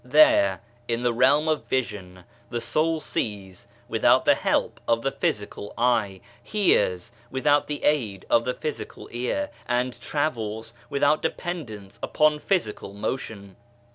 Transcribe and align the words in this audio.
There, 0.03 0.61
in 0.87 1.03
the 1.03 1.13
realm 1.13 1.47
of 1.47 1.67
vision, 1.67 2.23
the 2.49 2.59
soul 2.59 2.99
sees 2.99 3.67
without 3.87 4.25
the 4.25 4.33
help 4.33 4.81
of 4.87 5.03
the 5.03 5.11
physical 5.11 5.75
eye, 5.77 6.21
hears 6.41 7.11
without 7.29 7.67
the 7.67 7.83
aid 7.83 8.25
of 8.27 8.43
the 8.43 8.55
physical 8.55 9.09
ear, 9.11 9.51
and 9.67 10.01
travels 10.01 10.73
without 10.89 11.21
dependence 11.21 11.99
upon 12.01 12.39
physical 12.39 12.95
motion. 12.95 13.57